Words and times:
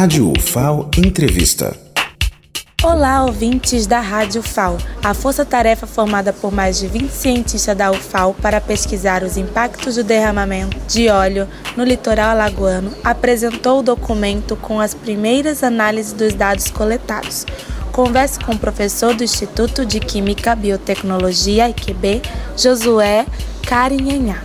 Rádio 0.00 0.32
UFAO 0.32 0.88
Entrevista. 0.96 1.76
Olá, 2.84 3.24
ouvintes 3.24 3.84
da 3.84 3.98
Rádio 3.98 4.42
UFAO. 4.42 4.78
A 5.02 5.12
força-tarefa 5.12 5.88
formada 5.88 6.32
por 6.32 6.52
mais 6.52 6.78
de 6.78 6.86
20 6.86 7.10
cientistas 7.10 7.76
da 7.76 7.90
UFAO 7.90 8.32
para 8.34 8.60
pesquisar 8.60 9.24
os 9.24 9.36
impactos 9.36 9.96
do 9.96 10.04
derramamento 10.04 10.78
de 10.86 11.08
óleo 11.08 11.48
no 11.76 11.82
litoral 11.82 12.30
alagoano 12.30 12.92
apresentou 13.02 13.80
o 13.80 13.82
documento 13.82 14.54
com 14.54 14.78
as 14.78 14.94
primeiras 14.94 15.64
análises 15.64 16.12
dos 16.12 16.32
dados 16.32 16.70
coletados. 16.70 17.44
Converse 17.90 18.38
com 18.38 18.52
o 18.52 18.58
professor 18.58 19.14
do 19.14 19.24
Instituto 19.24 19.84
de 19.84 19.98
Química, 19.98 20.54
Biotecnologia, 20.54 21.68
IQB, 21.70 22.22
Josué 22.56 23.26
Carinhanhá. 23.66 24.44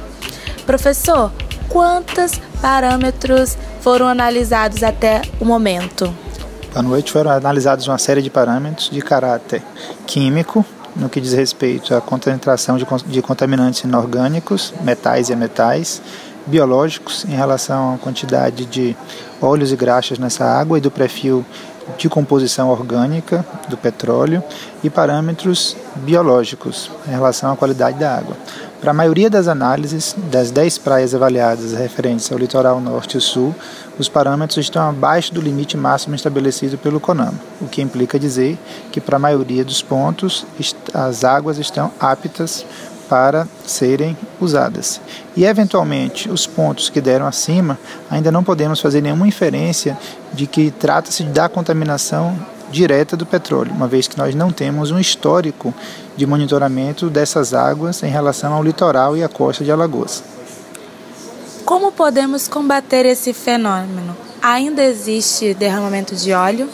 Professor, 0.65 1.31
quantos 1.70 2.39
parâmetros 2.61 3.57
foram 3.82 4.07
analisados 4.07 4.84
até 4.84 5.21
o 5.39 5.45
momento? 5.45 6.13
À 6.76 6.81
noite 6.81 7.12
foram 7.12 7.31
analisados 7.31 7.88
uma 7.88 7.98
série 7.98 8.22
de 8.22 8.30
parâmetros 8.30 8.89
de 8.89 9.02
caráter 9.02 9.62
químico, 10.08 10.66
no 10.95 11.09
que 11.09 11.22
diz 11.22 11.34
respeito 11.34 11.95
à 11.95 12.02
concentração 12.02 12.77
de, 12.77 13.22
contaminantes 13.22 13.84
inorgânicos, 13.84 14.73
metais 14.81 15.30
e 15.30 15.34
ametais, 15.34 16.02
biológicos, 16.45 17.26
em 17.26 17.36
relação 17.36 17.95
à 17.95 17.98
quantidade 17.98 18.66
de 18.66 18.95
óleos 19.41 19.72
e 19.72 19.75
graxas 19.75 20.20
nessa 20.20 20.45
água 20.45 20.77
e 20.77 20.81
do 20.81 20.91
perfil 20.91 21.45
de 21.98 22.08
composição 22.09 22.70
orgânica 22.70 23.45
do 23.67 23.77
petróleo 23.77 24.44
e 24.84 24.89
parâmetros 24.89 25.75
biológicos 25.98 26.89
em 27.08 27.11
relação 27.11 27.52
à 27.52 27.55
qualidade 27.55 28.00
da 28.00 28.16
água. 28.16 28.36
Para 28.84 28.92
a 28.92 28.94
maioria 28.94 29.30
das 29.30 29.48
análises, 29.48 30.14
das 30.30 30.52
10 30.52 30.80
praias 30.80 31.16
avaliadas 31.16 31.72
referentes 31.72 32.30
ao 32.30 32.38
litoral 32.38 32.82
norte 32.82 33.18
e 33.18 33.22
sul, 33.22 33.56
os 33.98 34.09
parâmetros 34.09 34.58
estão 34.58 34.90
abaixo 34.90 35.34
do 35.34 35.40
limite 35.40 35.78
máximo 35.78 36.16
estabelecido 36.16 36.78
pelo 36.78 37.00
CONAMA, 37.00 37.40
o 37.62 37.66
que 37.66 37.82
implica 37.82 38.20
dizer 38.20 38.59
que 38.92 39.00
para 39.00 39.16
a 39.16 39.20
maioria 39.20 39.64
dos 39.64 39.81
pontos 39.81 40.45
as 40.94 41.23
águas 41.23 41.58
estão 41.59 41.94
aptas 41.98 42.66
para 43.08 43.48
serem 43.66 44.17
usadas. 44.42 45.00
E, 45.34 45.45
eventualmente, 45.45 46.30
os 46.30 46.45
pontos 46.45 46.90
que 46.90 47.00
deram 47.00 47.25
acima, 47.25 47.80
ainda 48.12 48.34
não 48.34 48.44
podemos 48.44 48.81
fazer 48.81 49.00
nenhuma 49.00 49.25
inferência 49.25 49.97
de 50.34 50.45
que 50.45 50.72
trata-se 50.72 51.23
da 51.23 51.47
contaminação 51.47 52.38
direta 52.73 53.16
do 53.16 53.25
petróleo, 53.25 53.71
uma 53.71 53.88
vez 53.88 54.07
que 54.07 54.17
nós 54.17 54.33
não 54.33 54.52
temos 54.52 54.89
um 54.89 54.99
histórico 54.99 55.73
de 56.17 56.25
monitoramento 56.25 57.07
dessas 57.07 57.53
águas 57.53 58.02
em 58.02 58.09
relação 58.09 58.52
ao 58.52 58.63
litoral 58.63 59.16
e 59.16 59.23
à 59.23 59.29
costa 59.29 59.63
de 59.63 59.71
Alagoas. 59.71 60.23
Como 61.63 61.91
podemos 61.91 62.47
combater 62.47 63.05
esse 63.05 63.31
fenômeno? 63.31 64.17
Ainda 64.41 64.83
existe 64.83 65.53
derramamento 65.53 66.16
de 66.16 66.33
óleo? 66.33 66.67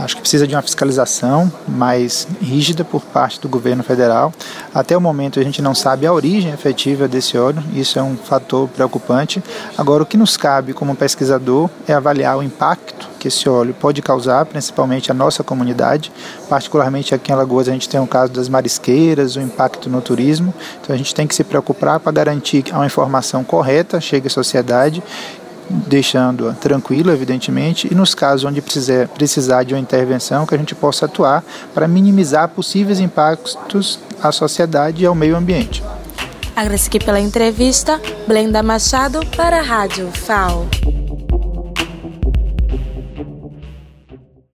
Acho 0.00 0.16
que 0.16 0.22
precisa 0.22 0.46
de 0.46 0.54
uma 0.54 0.62
fiscalização 0.62 1.52
mais 1.68 2.26
rígida 2.40 2.84
por 2.84 3.02
parte 3.02 3.38
do 3.38 3.48
governo 3.48 3.82
federal. 3.82 4.32
Até 4.74 4.96
o 4.96 5.00
momento 5.00 5.38
a 5.38 5.42
gente 5.42 5.60
não 5.60 5.74
sabe 5.74 6.06
a 6.06 6.12
origem 6.12 6.52
efetiva 6.52 7.06
desse 7.06 7.36
óleo, 7.36 7.62
isso 7.74 7.98
é 7.98 8.02
um 8.02 8.16
fator 8.16 8.66
preocupante. 8.68 9.42
Agora, 9.76 10.02
o 10.02 10.06
que 10.06 10.16
nos 10.16 10.36
cabe 10.36 10.72
como 10.72 10.96
pesquisador 10.96 11.68
é 11.86 11.92
avaliar 11.92 12.38
o 12.38 12.42
impacto 12.42 13.10
que 13.20 13.28
esse 13.28 13.46
óleo 13.48 13.76
pode 13.78 14.00
causar, 14.00 14.46
principalmente 14.46 15.10
a 15.10 15.14
nossa 15.14 15.44
comunidade. 15.44 16.10
Particularmente 16.48 17.14
aqui 17.14 17.30
em 17.30 17.34
Alagoas 17.34 17.68
a 17.68 17.72
gente 17.72 17.86
tem 17.86 18.00
o 18.00 18.06
caso 18.06 18.32
das 18.32 18.48
marisqueiras, 18.48 19.36
o 19.36 19.40
impacto 19.40 19.90
no 19.90 20.00
turismo. 20.00 20.54
Então 20.80 20.94
a 20.94 20.98
gente 20.98 21.14
tem 21.14 21.26
que 21.26 21.34
se 21.34 21.44
preocupar 21.44 22.00
para 22.00 22.10
garantir 22.10 22.62
que 22.62 22.74
a 22.74 22.86
informação 22.86 23.44
correta 23.44 24.00
chegue 24.00 24.26
à 24.26 24.30
sociedade 24.30 25.02
deixando-a 25.70 26.52
tranquila, 26.52 27.12
evidentemente, 27.12 27.88
e 27.90 27.94
nos 27.94 28.14
casos 28.14 28.44
onde 28.44 28.60
precisar, 28.60 29.08
precisar 29.08 29.62
de 29.62 29.74
uma 29.74 29.80
intervenção, 29.80 30.44
que 30.44 30.54
a 30.54 30.58
gente 30.58 30.74
possa 30.74 31.06
atuar 31.06 31.44
para 31.72 31.86
minimizar 31.86 32.48
possíveis 32.48 33.00
impactos 33.00 34.00
à 34.22 34.32
sociedade 34.32 35.02
e 35.02 35.06
ao 35.06 35.14
meio 35.14 35.36
ambiente. 35.36 35.82
Agradeço 36.56 36.88
aqui 36.88 36.98
pela 36.98 37.20
entrevista, 37.20 38.00
Blenda 38.26 38.62
Machado, 38.62 39.24
para 39.36 39.60
a 39.60 39.62
Rádio 39.62 40.10
FAO. 40.12 40.68